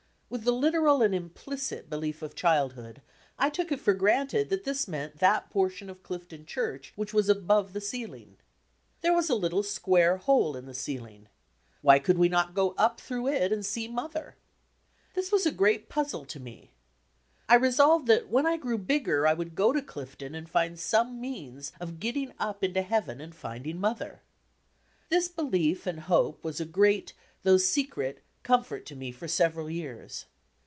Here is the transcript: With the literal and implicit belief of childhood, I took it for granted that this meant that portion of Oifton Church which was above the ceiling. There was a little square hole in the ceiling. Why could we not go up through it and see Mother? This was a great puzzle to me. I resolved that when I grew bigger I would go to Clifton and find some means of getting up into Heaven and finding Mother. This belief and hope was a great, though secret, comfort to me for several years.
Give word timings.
With 0.33 0.45
the 0.45 0.53
literal 0.53 1.01
and 1.01 1.13
implicit 1.13 1.89
belief 1.89 2.21
of 2.21 2.35
childhood, 2.35 3.01
I 3.37 3.49
took 3.49 3.69
it 3.69 3.81
for 3.81 3.93
granted 3.93 4.47
that 4.49 4.63
this 4.63 4.87
meant 4.87 5.19
that 5.19 5.49
portion 5.49 5.89
of 5.89 6.01
Oifton 6.03 6.47
Church 6.47 6.93
which 6.95 7.13
was 7.13 7.27
above 7.27 7.73
the 7.73 7.81
ceiling. 7.81 8.37
There 9.01 9.13
was 9.13 9.29
a 9.29 9.35
little 9.35 9.61
square 9.61 10.15
hole 10.15 10.55
in 10.55 10.67
the 10.67 10.73
ceiling. 10.73 11.27
Why 11.81 11.99
could 11.99 12.17
we 12.17 12.29
not 12.29 12.53
go 12.53 12.73
up 12.77 13.01
through 13.01 13.27
it 13.27 13.51
and 13.51 13.65
see 13.65 13.89
Mother? 13.89 14.37
This 15.15 15.33
was 15.33 15.45
a 15.45 15.51
great 15.51 15.89
puzzle 15.89 16.23
to 16.23 16.39
me. 16.39 16.71
I 17.49 17.55
resolved 17.55 18.07
that 18.07 18.29
when 18.29 18.45
I 18.45 18.55
grew 18.55 18.77
bigger 18.77 19.27
I 19.27 19.33
would 19.33 19.53
go 19.53 19.73
to 19.73 19.81
Clifton 19.81 20.33
and 20.33 20.49
find 20.49 20.79
some 20.79 21.19
means 21.19 21.73
of 21.81 21.99
getting 21.99 22.31
up 22.39 22.63
into 22.63 22.83
Heaven 22.83 23.19
and 23.19 23.35
finding 23.35 23.81
Mother. 23.81 24.21
This 25.09 25.27
belief 25.27 25.85
and 25.85 25.99
hope 25.99 26.41
was 26.41 26.61
a 26.61 26.65
great, 26.65 27.11
though 27.43 27.57
secret, 27.57 28.21
comfort 28.43 28.87
to 28.87 28.95
me 28.95 29.11
for 29.11 29.27
several 29.27 29.69
years. 29.69 30.25